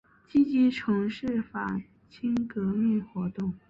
[0.27, 3.53] 积极从事反清革命活动。